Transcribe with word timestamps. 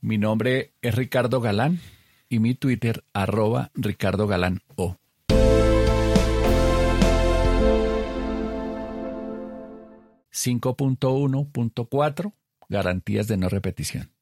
Mi 0.00 0.18
nombre 0.18 0.72
es 0.82 0.94
Ricardo 0.94 1.40
Galán 1.40 1.80
y 2.28 2.38
mi 2.38 2.54
Twitter 2.54 3.04
arroba 3.12 3.70
Ricardo 3.74 4.26
Galán 4.26 4.60
O. 4.76 4.96
...5.1.4... 10.32 12.32
Garantías 12.68 13.28
de 13.28 13.36
no 13.36 13.48
repetición. 13.48 14.12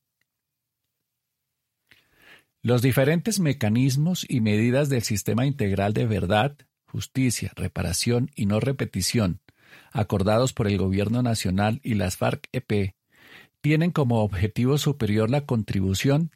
Los 2.61 2.83
diferentes 2.83 3.41
mecanismos 3.41 4.25
y 4.29 4.41
medidas 4.41 4.89
del 4.89 5.03
sistema 5.03 5.45
integral 5.45 5.93
de 5.93 6.07
verdad, 6.07 6.57
justicia, 6.87 7.53
reparación 7.57 8.31
y 8.35 8.47
no 8.47 8.61
repetición, 8.61 9.41
acordados 9.93 10.53
por 10.53 10.67
el 10.67 10.79
Gobierno 10.79 11.23
Nacional 11.23 11.81
y 11.83 11.95
las 11.95 12.17
FARC-EP, 12.17 12.95
tienen 13.65 13.93
como 13.93 14.23
objetivo 14.23 14.77
superior 14.77 15.31
la 15.31 15.47
contribución 15.47 16.31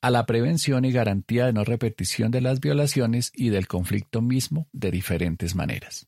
a 0.00 0.10
la 0.10 0.24
prevención 0.24 0.84
y 0.84 0.92
garantía 0.92 1.46
de 1.46 1.52
no 1.52 1.64
repetición 1.64 2.30
de 2.30 2.40
las 2.40 2.60
violaciones 2.60 3.32
y 3.34 3.48
del 3.48 3.66
conflicto 3.66 4.22
mismo 4.22 4.68
de 4.72 4.92
diferentes 4.92 5.56
maneras. 5.56 6.06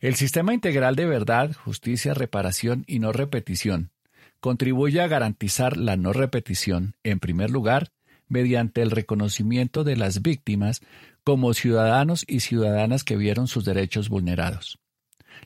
El 0.00 0.16
sistema 0.16 0.52
integral 0.52 0.96
de 0.96 1.06
verdad, 1.06 1.52
justicia, 1.52 2.12
reparación 2.12 2.82
y 2.88 2.98
no 2.98 3.12
repetición 3.12 3.92
contribuye 4.40 5.00
a 5.00 5.06
garantizar 5.06 5.76
la 5.76 5.96
no 5.96 6.12
repetición, 6.12 6.96
en 7.04 7.20
primer 7.20 7.50
lugar, 7.50 7.92
mediante 8.26 8.82
el 8.82 8.90
reconocimiento 8.90 9.84
de 9.84 9.94
las 9.94 10.22
víctimas 10.22 10.80
como 11.22 11.54
ciudadanos 11.54 12.24
y 12.26 12.40
ciudadanas 12.40 13.04
que 13.04 13.14
vieron 13.14 13.46
sus 13.46 13.64
derechos 13.64 14.08
vulnerados. 14.08 14.81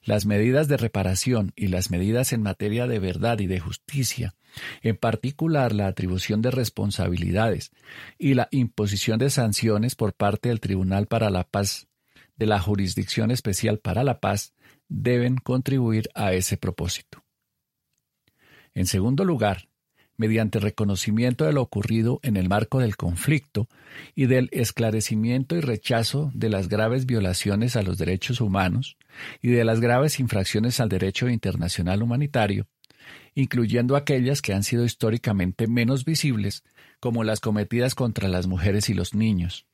Las 0.05 0.27
medidas 0.27 0.69
de 0.69 0.77
reparación 0.77 1.53
y 1.57 1.69
las 1.69 1.91
medidas 1.91 2.33
en 2.33 2.43
materia 2.43 2.87
de 2.87 2.99
verdad 2.99 3.39
y 3.41 3.47
de 3.47 3.61
justicia, 3.61 4.35
en 4.83 4.97
particular 4.97 5.73
la 5.73 5.87
atribución 5.87 6.43
de 6.43 6.51
responsabilidades 6.51 7.73
y 8.19 8.35
la 8.35 8.49
imposición 8.51 9.19
de 9.19 9.31
sanciones 9.31 9.95
por 9.95 10.15
parte 10.15 10.49
del 10.49 10.61
Tribunal 10.61 11.07
para 11.07 11.31
la 11.31 11.45
Paz 11.45 11.89
de 12.37 12.47
la 12.47 12.61
Jurisdicción 12.61 13.31
Especial 13.31 13.79
para 13.79 14.05
la 14.05 14.21
Paz, 14.21 14.53
deben 14.89 15.37
contribuir 15.37 16.09
a 16.15 16.33
ese 16.33 16.57
propósito. 16.57 17.25
En 18.75 18.87
segundo 18.87 19.25
lugar, 19.25 19.69
mediante 20.17 20.59
reconocimiento 20.59 21.45
de 21.45 21.53
lo 21.53 21.63
ocurrido 21.63 22.21
en 22.23 22.37
el 22.37 22.49
marco 22.49 22.79
del 22.81 22.97
conflicto 22.97 23.69
y 24.15 24.27
del 24.27 24.49
esclarecimiento 24.53 25.57
y 25.57 25.61
rechazo 25.61 26.31
de 26.35 26.49
las 26.49 26.69
graves 26.69 27.07
violaciones 27.07 27.77
a 27.77 27.83
los 27.83 27.99
derechos 27.99 28.41
humanos 28.41 28.97
y 29.43 29.49
de 29.49 29.65
las 29.65 29.81
graves 29.81 30.21
infracciones 30.21 30.81
al 30.81 30.89
derecho 30.89 31.29
internacional 31.29 32.03
humanitario, 32.03 32.67
incluyendo 33.35 33.97
aquellas 33.97 34.43
que 34.43 34.55
han 34.55 34.63
sido 34.63 34.85
históricamente 34.85 35.67
menos 35.67 36.05
visibles, 36.05 36.65
como 37.01 37.25
las 37.25 37.41
cometidas 37.41 37.95
contra 37.95 38.29
las 38.29 38.47
mujeres 38.47 38.89
y 38.89 38.95
los 38.95 39.15
niños, 39.15 39.67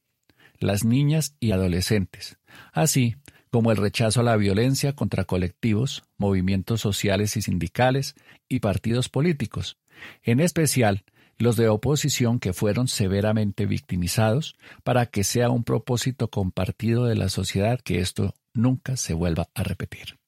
las 0.59 0.85
niñas 0.85 1.37
y 1.41 1.53
adolescentes, 1.53 2.39
así 2.73 3.17
como 3.53 3.71
el 3.71 3.77
rechazo 3.77 4.21
a 4.21 4.25
la 4.25 4.37
violencia 4.37 4.95
contra 4.95 5.25
colectivos, 5.25 6.05
movimientos 6.17 6.81
sociales 6.81 7.37
y 7.37 7.43
sindicales 7.43 8.15
y 8.49 8.61
partidos 8.61 9.11
políticos, 9.11 9.77
en 10.23 10.41
especial 10.41 11.05
los 11.39 11.57
de 11.57 11.69
oposición 11.69 12.39
que 12.39 12.53
fueron 12.53 12.89
severamente 12.89 13.67
victimizados, 13.67 14.57
para 14.85 15.07
que 15.07 15.25
sea 15.25 15.51
un 15.51 15.65
propósito 15.65 16.31
compartido 16.31 17.07
de 17.07 17.17
la 17.17 17.29
sociedad 17.29 17.81
que 17.81 18.01
esto 18.01 18.35
nunca 18.55 18.97
se 18.97 19.15
vuelva 19.15 19.49
a 19.55 19.63
repetir. 19.63 20.19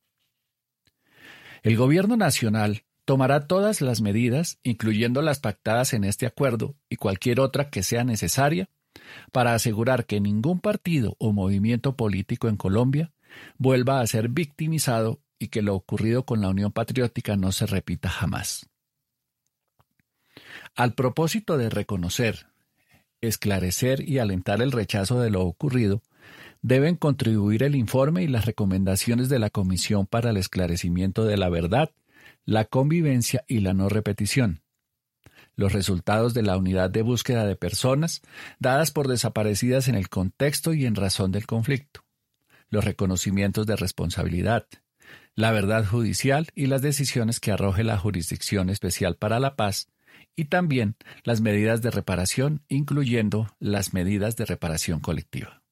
El 1.62 1.76
Gobierno 1.76 2.16
Nacional 2.16 2.84
tomará 3.04 3.46
todas 3.46 3.80
las 3.80 4.00
medidas, 4.00 4.58
incluyendo 4.62 5.22
las 5.22 5.38
pactadas 5.38 5.92
en 5.92 6.04
este 6.04 6.26
acuerdo 6.26 6.74
y 6.88 6.96
cualquier 6.96 7.40
otra 7.40 7.70
que 7.70 7.82
sea 7.82 8.04
necesaria, 8.04 8.68
para 9.32 9.54
asegurar 9.54 10.06
que 10.06 10.20
ningún 10.20 10.60
partido 10.60 11.16
o 11.18 11.32
movimiento 11.32 11.96
político 11.96 12.48
en 12.48 12.56
Colombia 12.56 13.12
vuelva 13.58 14.00
a 14.00 14.06
ser 14.06 14.28
victimizado 14.28 15.20
y 15.38 15.48
que 15.48 15.62
lo 15.62 15.74
ocurrido 15.74 16.24
con 16.24 16.40
la 16.40 16.48
Unión 16.48 16.72
Patriótica 16.72 17.36
no 17.36 17.52
se 17.52 17.66
repita 17.66 18.08
jamás. 18.08 18.68
Al 20.74 20.94
propósito 20.94 21.56
de 21.56 21.70
reconocer, 21.70 22.46
esclarecer 23.20 24.08
y 24.08 24.18
alentar 24.18 24.60
el 24.60 24.72
rechazo 24.72 25.20
de 25.20 25.30
lo 25.30 25.42
ocurrido, 25.42 26.02
deben 26.62 26.96
contribuir 26.96 27.62
el 27.62 27.76
informe 27.76 28.24
y 28.24 28.26
las 28.26 28.44
recomendaciones 28.44 29.28
de 29.28 29.38
la 29.38 29.50
Comisión 29.50 30.06
para 30.06 30.30
el 30.30 30.36
Esclarecimiento 30.36 31.24
de 31.26 31.36
la 31.36 31.48
Verdad, 31.48 31.90
la 32.44 32.64
Convivencia 32.64 33.44
y 33.46 33.60
la 33.60 33.72
No 33.72 33.88
Repetición, 33.88 34.62
los 35.54 35.72
resultados 35.72 36.34
de 36.34 36.42
la 36.42 36.56
unidad 36.56 36.90
de 36.90 37.02
búsqueda 37.02 37.46
de 37.46 37.54
personas 37.54 38.22
dadas 38.58 38.90
por 38.90 39.06
desaparecidas 39.06 39.86
en 39.86 39.94
el 39.94 40.08
contexto 40.08 40.74
y 40.74 40.86
en 40.86 40.96
razón 40.96 41.30
del 41.30 41.46
conflicto, 41.46 42.04
los 42.68 42.84
reconocimientos 42.84 43.66
de 43.66 43.76
responsabilidad, 43.76 44.66
la 45.36 45.52
verdad 45.52 45.86
judicial 45.86 46.48
y 46.56 46.66
las 46.66 46.82
decisiones 46.82 47.38
que 47.38 47.52
arroje 47.52 47.84
la 47.84 47.96
Jurisdicción 47.96 48.70
Especial 48.70 49.16
para 49.16 49.38
la 49.38 49.54
Paz, 49.54 49.88
y 50.36 50.46
también 50.46 50.96
las 51.22 51.40
medidas 51.40 51.82
de 51.82 51.90
reparación, 51.90 52.62
incluyendo 52.68 53.48
las 53.58 53.94
medidas 53.94 54.36
de 54.36 54.44
reparación 54.44 55.00
colectiva. 55.00 55.62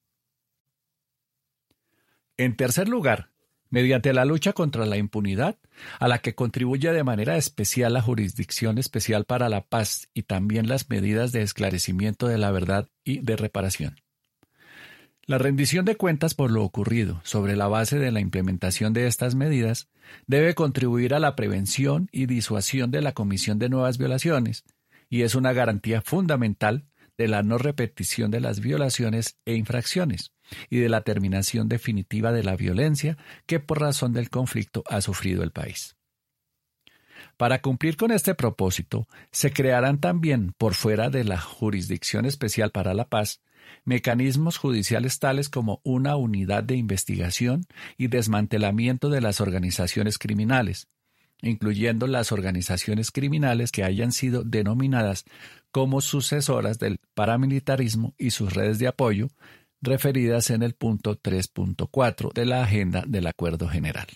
En 2.37 2.55
tercer 2.55 2.89
lugar, 2.89 3.29
mediante 3.69 4.13
la 4.13 4.25
lucha 4.25 4.53
contra 4.53 4.85
la 4.85 4.97
impunidad, 4.97 5.57
a 5.99 6.07
la 6.07 6.19
que 6.19 6.35
contribuye 6.35 6.91
de 6.91 7.03
manera 7.03 7.37
especial 7.37 7.93
la 7.93 8.01
Jurisdicción 8.01 8.77
Especial 8.77 9.25
para 9.25 9.49
la 9.49 9.61
Paz 9.61 10.09
y 10.13 10.23
también 10.23 10.67
las 10.67 10.89
medidas 10.89 11.31
de 11.31 11.41
esclarecimiento 11.41 12.27
de 12.27 12.37
la 12.37 12.51
verdad 12.51 12.89
y 13.03 13.19
de 13.19 13.35
reparación. 13.35 14.02
La 15.25 15.37
rendición 15.37 15.85
de 15.85 15.95
cuentas 15.95 16.33
por 16.33 16.51
lo 16.51 16.63
ocurrido 16.63 17.21
sobre 17.23 17.55
la 17.55 17.69
base 17.69 17.97
de 17.97 18.11
la 18.11 18.19
implementación 18.19 18.91
de 18.91 19.07
estas 19.07 19.35
medidas 19.35 19.87
debe 20.27 20.53
contribuir 20.53 21.13
a 21.13 21.19
la 21.19 21.37
prevención 21.37 22.09
y 22.11 22.25
disuasión 22.25 22.91
de 22.91 23.01
la 23.01 23.13
comisión 23.13 23.57
de 23.57 23.69
nuevas 23.69 23.97
violaciones 23.97 24.65
y 25.09 25.21
es 25.21 25.35
una 25.35 25.53
garantía 25.53 26.01
fundamental 26.01 26.87
de 27.17 27.29
la 27.29 27.41
no 27.41 27.57
repetición 27.57 28.31
de 28.31 28.41
las 28.41 28.59
violaciones 28.59 29.37
e 29.45 29.55
infracciones 29.55 30.33
y 30.69 30.79
de 30.79 30.89
la 30.89 31.01
terminación 31.01 31.69
definitiva 31.69 32.33
de 32.33 32.43
la 32.43 32.57
violencia 32.57 33.17
que 33.45 33.61
por 33.61 33.79
razón 33.79 34.11
del 34.11 34.29
conflicto 34.29 34.83
ha 34.89 34.99
sufrido 34.99 35.41
el 35.43 35.51
país. 35.51 35.95
Para 37.37 37.61
cumplir 37.61 37.95
con 37.95 38.11
este 38.11 38.35
propósito, 38.35 39.07
se 39.31 39.53
crearán 39.53 39.99
también, 39.99 40.53
por 40.57 40.73
fuera 40.73 41.09
de 41.09 41.23
la 41.23 41.39
Jurisdicción 41.39 42.25
Especial 42.25 42.71
para 42.71 42.93
la 42.93 43.07
Paz, 43.07 43.41
mecanismos 43.85 44.57
judiciales 44.57 45.19
tales 45.19 45.49
como 45.49 45.81
una 45.83 46.15
unidad 46.15 46.63
de 46.63 46.75
investigación 46.75 47.65
y 47.97 48.07
desmantelamiento 48.07 49.09
de 49.09 49.21
las 49.21 49.41
organizaciones 49.41 50.17
criminales, 50.17 50.87
incluyendo 51.41 52.07
las 52.07 52.31
organizaciones 52.31 53.11
criminales 53.11 53.71
que 53.71 53.83
hayan 53.83 54.11
sido 54.11 54.43
denominadas 54.43 55.25
como 55.71 56.01
sucesoras 56.01 56.79
del 56.79 56.99
paramilitarismo 57.13 58.13
y 58.17 58.31
sus 58.31 58.53
redes 58.53 58.79
de 58.79 58.87
apoyo, 58.87 59.27
referidas 59.81 60.49
en 60.49 60.63
el 60.63 60.73
punto 60.73 61.19
3.4 61.19 62.33
de 62.33 62.45
la 62.45 62.63
agenda 62.63 63.03
del 63.05 63.27
Acuerdo 63.27 63.67
General. 63.67 64.07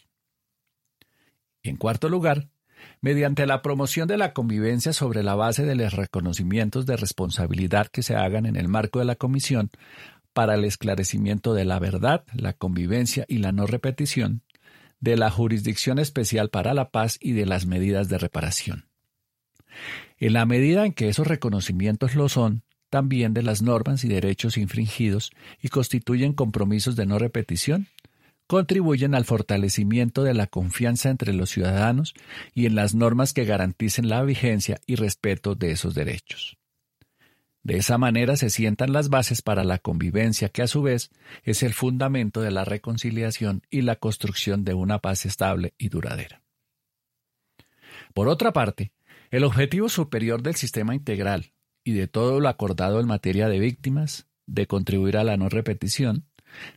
En 1.63 1.75
cuarto 1.75 2.07
lugar, 2.07 2.49
mediante 3.01 3.45
la 3.45 3.61
promoción 3.61 4.07
de 4.07 4.17
la 4.17 4.33
convivencia 4.33 4.93
sobre 4.93 5.23
la 5.23 5.35
base 5.35 5.65
de 5.65 5.75
los 5.75 5.93
reconocimientos 5.93 6.85
de 6.85 6.97
responsabilidad 6.97 7.87
que 7.87 8.03
se 8.03 8.15
hagan 8.15 8.45
en 8.45 8.55
el 8.55 8.67
marco 8.67 8.99
de 8.99 9.05
la 9.05 9.15
Comisión 9.15 9.69
para 10.33 10.55
el 10.55 10.65
esclarecimiento 10.65 11.53
de 11.53 11.65
la 11.65 11.79
verdad, 11.79 12.23
la 12.33 12.53
convivencia 12.53 13.25
y 13.27 13.39
la 13.39 13.51
no 13.51 13.65
repetición, 13.65 14.43
de 14.99 15.17
la 15.17 15.29
Jurisdicción 15.29 15.99
Especial 15.99 16.49
para 16.49 16.73
la 16.73 16.89
Paz 16.89 17.17
y 17.19 17.31
de 17.31 17.45
las 17.45 17.65
medidas 17.65 18.09
de 18.09 18.17
reparación. 18.17 18.85
En 20.17 20.33
la 20.33 20.45
medida 20.45 20.85
en 20.85 20.93
que 20.93 21.09
esos 21.09 21.27
reconocimientos 21.27 22.15
lo 22.15 22.29
son, 22.29 22.63
también 22.89 23.33
de 23.33 23.43
las 23.43 23.61
normas 23.61 24.03
y 24.03 24.07
derechos 24.07 24.57
infringidos 24.57 25.31
y 25.61 25.69
constituyen 25.69 26.33
compromisos 26.33 26.95
de 26.95 27.05
no 27.05 27.19
repetición, 27.19 27.87
contribuyen 28.47 29.13
al 29.13 29.25
fortalecimiento 29.25 30.23
de 30.23 30.33
la 30.33 30.47
confianza 30.47 31.09
entre 31.09 31.33
los 31.33 31.49
ciudadanos 31.49 32.13
y 32.53 32.65
en 32.65 32.75
las 32.75 32.95
normas 32.95 33.33
que 33.33 33.45
garanticen 33.45 34.09
la 34.09 34.23
vigencia 34.23 34.79
y 34.87 34.95
respeto 34.95 35.55
de 35.55 35.71
esos 35.71 35.93
derechos. 35.93 36.57
De 37.63 37.75
esa 37.75 37.97
manera 37.97 38.37
se 38.37 38.49
sientan 38.49 38.93
las 38.93 39.09
bases 39.09 39.41
para 39.41 39.65
la 39.65 39.77
convivencia 39.77 40.47
que 40.47 40.61
a 40.61 40.67
su 40.67 40.81
vez 40.81 41.11
es 41.43 41.63
el 41.63 41.73
fundamento 41.73 42.39
de 42.39 42.51
la 42.51 42.63
reconciliación 42.63 43.61
y 43.69 43.81
la 43.81 43.97
construcción 43.97 44.63
de 44.63 44.73
una 44.73 44.99
paz 44.99 45.25
estable 45.25 45.73
y 45.77 45.89
duradera. 45.89 46.43
Por 48.13 48.29
otra 48.29 48.53
parte, 48.53 48.93
el 49.31 49.43
objetivo 49.43 49.89
superior 49.89 50.41
del 50.41 50.55
sistema 50.55 50.95
integral 50.95 51.51
y 51.83 51.91
de 51.91 52.07
todo 52.07 52.39
lo 52.39 52.47
acordado 52.47 53.01
en 53.01 53.07
materia 53.07 53.49
de 53.49 53.59
víctimas, 53.59 54.27
de 54.45 54.65
contribuir 54.65 55.17
a 55.17 55.25
la 55.25 55.35
no 55.35 55.49
repetición, 55.49 56.26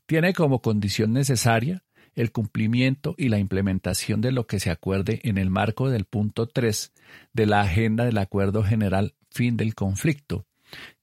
tiene 0.06 0.32
como 0.34 0.60
condición 0.60 1.12
necesaria 1.12 1.82
el 2.14 2.32
cumplimiento 2.32 3.14
y 3.16 3.28
la 3.28 3.38
implementación 3.38 4.20
de 4.20 4.32
lo 4.32 4.46
que 4.46 4.60
se 4.60 4.70
acuerde 4.70 5.20
en 5.24 5.38
el 5.38 5.50
marco 5.50 5.90
del 5.90 6.04
punto 6.04 6.46
3 6.46 6.92
de 7.32 7.46
la 7.46 7.60
agenda 7.60 8.04
del 8.04 8.18
Acuerdo 8.18 8.62
General 8.62 9.14
Fin 9.30 9.56
del 9.56 9.74
Conflicto, 9.74 10.46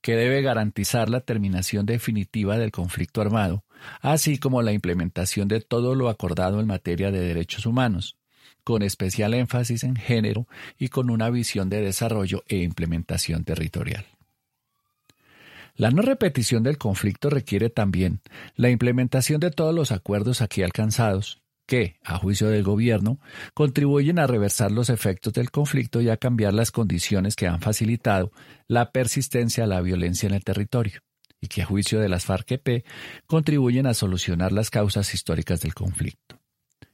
que 0.00 0.16
debe 0.16 0.42
garantizar 0.42 1.08
la 1.08 1.20
terminación 1.20 1.86
definitiva 1.86 2.58
del 2.58 2.70
conflicto 2.70 3.20
armado, 3.20 3.64
así 4.00 4.38
como 4.38 4.62
la 4.62 4.72
implementación 4.72 5.48
de 5.48 5.60
todo 5.60 5.94
lo 5.94 6.08
acordado 6.08 6.60
en 6.60 6.66
materia 6.66 7.10
de 7.10 7.20
derechos 7.20 7.66
humanos, 7.66 8.16
con 8.64 8.82
especial 8.82 9.34
énfasis 9.34 9.84
en 9.84 9.96
género 9.96 10.46
y 10.78 10.88
con 10.88 11.10
una 11.10 11.30
visión 11.30 11.70
de 11.70 11.80
desarrollo 11.80 12.44
e 12.48 12.58
implementación 12.58 13.44
territorial. 13.44 14.04
La 15.78 15.92
no 15.92 16.02
repetición 16.02 16.64
del 16.64 16.76
conflicto 16.76 17.30
requiere 17.30 17.70
también 17.70 18.20
la 18.56 18.68
implementación 18.68 19.38
de 19.38 19.52
todos 19.52 19.72
los 19.72 19.92
acuerdos 19.92 20.42
aquí 20.42 20.64
alcanzados, 20.64 21.40
que, 21.68 22.00
a 22.02 22.18
juicio 22.18 22.48
del 22.48 22.64
gobierno, 22.64 23.20
contribuyen 23.54 24.18
a 24.18 24.26
reversar 24.26 24.72
los 24.72 24.90
efectos 24.90 25.34
del 25.34 25.52
conflicto 25.52 26.00
y 26.00 26.08
a 26.08 26.16
cambiar 26.16 26.52
las 26.52 26.72
condiciones 26.72 27.36
que 27.36 27.46
han 27.46 27.60
facilitado 27.60 28.32
la 28.66 28.90
persistencia 28.90 29.62
de 29.62 29.68
la 29.68 29.80
violencia 29.80 30.26
en 30.26 30.34
el 30.34 30.42
territorio, 30.42 31.00
y 31.40 31.46
que, 31.46 31.62
a 31.62 31.66
juicio 31.66 32.00
de 32.00 32.08
las 32.08 32.26
FARC-EP, 32.26 32.84
contribuyen 33.28 33.86
a 33.86 33.94
solucionar 33.94 34.50
las 34.50 34.70
causas 34.70 35.14
históricas 35.14 35.60
del 35.60 35.74
conflicto. 35.74 36.40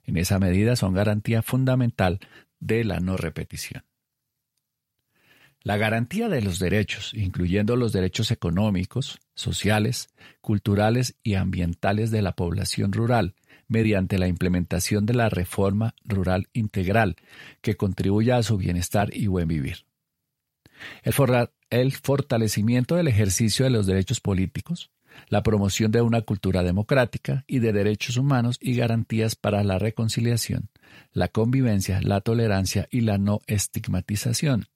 En 0.03 0.19
esa 0.19 0.39
medida 0.39 0.77
son 0.77 0.93
garantía 0.93 1.41
fundamental 1.41 2.21
de 2.61 2.85
la 2.85 3.01
no 3.01 3.17
repetición. 3.17 3.83
La 5.65 5.79
garantía 5.79 6.29
de 6.29 6.43
los 6.43 6.59
derechos, 6.59 7.15
incluyendo 7.15 7.75
los 7.75 7.91
derechos 7.95 8.31
económicos, 8.31 9.19
sociales, 9.35 10.11
culturales 10.43 11.17
y 11.23 11.37
ambientales 11.37 12.11
de 12.11 12.21
la 12.21 12.37
población 12.37 12.93
rural, 12.93 13.35
mediante 13.67 14.19
la 14.19 14.29
implementación 14.29 15.07
de 15.07 15.15
la 15.15 15.31
reforma 15.31 15.95
rural 16.05 16.49
integral 16.53 17.17
que 17.63 17.77
contribuya 17.77 18.37
a 18.37 18.43
su 18.43 18.59
bienestar 18.59 19.09
y 19.17 19.27
buen 19.27 19.49
vivir. 19.49 19.87
El, 21.71 21.93
fortalecimiento 21.93 22.97
del 22.97 23.09
ejercicio 23.09 23.65
de 23.65 23.71
los 23.71 23.87
derechos 23.87 24.21
políticos, 24.21 24.91
la 25.29 25.43
promoción 25.43 25.91
de 25.91 26.03
una 26.03 26.21
cultura 26.21 26.63
democrática 26.63 27.45
y 27.47 27.61
de 27.61 27.73
derechos 27.73 28.19
humanos 28.19 28.59
y 28.61 28.77
garantías 28.77 29.35
para 29.35 29.65
la 29.65 29.79
reconciliación, 29.79 30.69
la 31.13 31.29
convivencia, 31.29 32.03
la 32.03 32.21
tolerancia 32.21 32.87
y 32.91 33.01
la 33.01 33.17
no 33.17 33.41
estigmatización, 33.47 34.67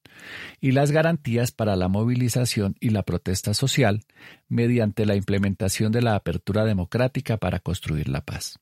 y 0.61 0.73
las 0.73 0.91
garantías 0.91 1.53
para 1.53 1.77
la 1.77 1.89
movilización 1.89 2.77
y 2.81 2.91
la 2.91 3.03
protesta 3.03 3.55
social 3.55 4.05
mediante 4.49 5.07
la 5.07 5.17
implementación 5.17 5.93
de 5.93 6.03
la 6.03 6.15
apertura 6.15 6.65
democrática 6.65 7.37
para 7.37 7.61
construir 7.61 8.09
la 8.09 8.25
paz. 8.25 8.59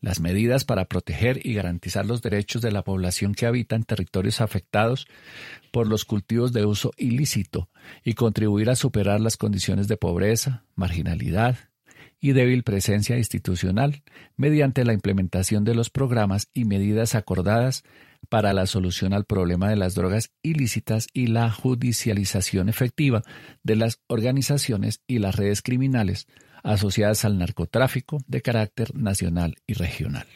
Las 0.00 0.20
medidas 0.20 0.64
para 0.64 0.84
proteger 0.84 1.44
y 1.44 1.54
garantizar 1.54 2.04
los 2.06 2.22
derechos 2.22 2.62
de 2.62 2.70
la 2.70 2.84
población 2.84 3.34
que 3.34 3.46
habita 3.46 3.76
en 3.76 3.84
territorios 3.84 4.40
afectados 4.40 5.06
por 5.72 5.88
los 5.88 6.04
cultivos 6.04 6.52
de 6.52 6.66
uso 6.66 6.92
ilícito 6.96 7.70
y 8.04 8.12
contribuir 8.12 8.70
a 8.70 8.76
superar 8.76 9.20
las 9.20 9.36
condiciones 9.36 9.88
de 9.88 9.96
pobreza, 9.96 10.64
marginalidad 10.74 11.56
y 12.20 12.32
débil 12.32 12.62
presencia 12.62 13.16
institucional 13.16 14.02
mediante 14.36 14.84
la 14.84 14.92
implementación 14.92 15.64
de 15.64 15.74
los 15.74 15.90
programas 15.90 16.48
y 16.52 16.64
medidas 16.64 17.14
acordadas 17.14 17.82
para 18.28 18.52
la 18.52 18.66
solución 18.66 19.12
al 19.12 19.24
problema 19.24 19.68
de 19.68 19.76
las 19.76 19.94
drogas 19.94 20.30
ilícitas 20.42 21.08
y 21.12 21.28
la 21.28 21.50
judicialización 21.50 22.68
efectiva 22.68 23.22
de 23.62 23.76
las 23.76 24.00
organizaciones 24.06 25.02
y 25.06 25.18
las 25.18 25.36
redes 25.36 25.62
criminales 25.62 26.26
asociadas 26.62 27.24
al 27.24 27.38
narcotráfico 27.38 28.18
de 28.26 28.42
carácter 28.42 28.94
nacional 28.94 29.56
y 29.66 29.74
regional. 29.74 30.26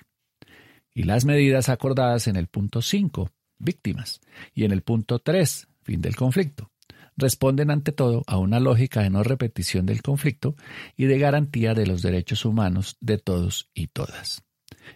Y 0.94 1.04
las 1.04 1.25
medidas 1.25 1.69
acordadas 1.69 2.26
en 2.28 2.37
el 2.37 2.46
punto 2.46 2.82
5, 2.82 3.31
víctimas, 3.58 4.20
y 4.54 4.64
en 4.64 4.72
el 4.72 4.82
punto 4.82 5.19
3, 5.19 5.69
fin 5.82 6.00
del 6.00 6.16
conflicto, 6.16 6.70
responden 7.16 7.70
ante 7.70 7.92
todo 7.92 8.22
a 8.26 8.38
una 8.38 8.60
lógica 8.60 9.02
de 9.02 9.10
no 9.10 9.22
repetición 9.22 9.87
del 9.87 10.02
conflicto 10.02 10.56
y 10.96 11.06
de 11.06 11.19
garantía 11.19 11.75
de 11.75 11.87
los 11.87 12.02
derechos 12.02 12.44
humanos 12.44 12.96
de 13.00 13.19
todos 13.19 13.70
y 13.75 13.88
todas. 13.88 14.42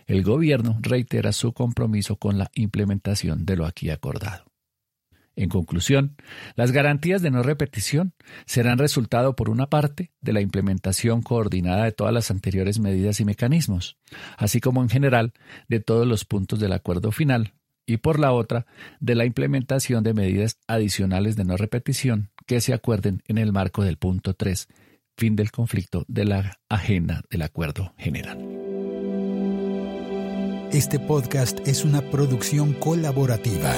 El 0.06 0.22
Gobierno 0.22 0.78
reitera 0.80 1.32
su 1.32 1.52
compromiso 1.52 2.16
con 2.16 2.38
la 2.38 2.50
implementación 2.54 3.44
de 3.44 3.56
lo 3.56 3.66
aquí 3.66 3.90
acordado. 3.90 4.44
En 5.36 5.48
conclusión, 5.48 6.16
las 6.54 6.70
garantías 6.70 7.20
de 7.20 7.30
no 7.30 7.42
repetición 7.42 8.14
serán 8.46 8.78
resultado, 8.78 9.34
por 9.34 9.50
una 9.50 9.68
parte, 9.68 10.12
de 10.20 10.32
la 10.32 10.40
implementación 10.40 11.22
coordinada 11.22 11.84
de 11.84 11.92
todas 11.92 12.14
las 12.14 12.30
anteriores 12.30 12.78
medidas 12.78 13.18
y 13.20 13.24
mecanismos, 13.24 13.98
así 14.36 14.60
como 14.60 14.82
en 14.82 14.88
general 14.88 15.32
de 15.68 15.80
todos 15.80 16.06
los 16.06 16.24
puntos 16.24 16.60
del 16.60 16.72
acuerdo 16.72 17.10
final, 17.10 17.54
y 17.86 17.96
por 17.98 18.20
la 18.20 18.32
otra, 18.32 18.66
de 19.00 19.14
la 19.14 19.24
implementación 19.24 20.04
de 20.04 20.14
medidas 20.14 20.58
adicionales 20.68 21.36
de 21.36 21.44
no 21.44 21.56
repetición 21.56 22.30
que 22.46 22.60
se 22.60 22.72
acuerden 22.72 23.22
en 23.26 23.38
el 23.38 23.52
marco 23.52 23.82
del 23.82 23.96
punto 23.96 24.34
3, 24.34 24.68
fin 25.16 25.36
del 25.36 25.50
conflicto 25.50 26.04
de 26.06 26.24
la 26.24 26.58
agenda 26.68 27.22
del 27.28 27.42
acuerdo 27.42 27.92
general. 27.98 28.63
Este 30.74 30.98
podcast 30.98 31.60
es 31.68 31.84
una 31.84 32.02
producción 32.02 32.72
colaborativa 32.72 33.72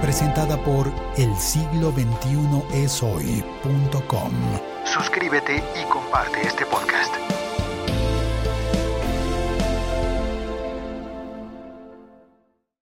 presentada 0.00 0.56
por 0.62 0.86
el 1.16 1.36
siglo 1.36 1.92
21 1.92 2.64
es 2.74 3.02
hoy.com. 3.02 4.32
Suscríbete 4.84 5.56
y 5.56 5.84
comparte 5.90 6.46
este 6.46 6.64
podcast. 6.64 7.12